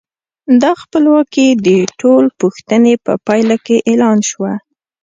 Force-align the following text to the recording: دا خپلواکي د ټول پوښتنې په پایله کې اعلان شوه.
دا 0.61 0.71
خپلواکي 0.81 1.47
د 1.67 1.69
ټول 1.99 2.25
پوښتنې 2.39 2.93
په 3.05 3.13
پایله 3.27 3.55
کې 3.65 3.77
اعلان 3.89 4.17
شوه. 4.29 4.53